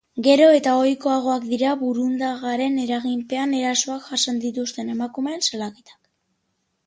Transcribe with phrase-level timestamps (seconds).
[0.25, 6.01] Gero eta ohikoagoak dira burundagaren eraginpean erasoak jasan dituzten emakumeen salaketak.